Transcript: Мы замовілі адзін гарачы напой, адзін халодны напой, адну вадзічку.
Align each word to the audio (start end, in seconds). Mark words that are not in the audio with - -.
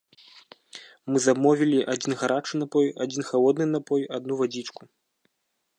Мы 1.11 1.17
замовілі 1.25 1.79
адзін 1.95 2.17
гарачы 2.23 2.53
напой, 2.63 2.87
адзін 3.07 3.21
халодны 3.29 3.65
напой, 3.75 4.01
адну 4.19 4.33
вадзічку. 4.43 4.81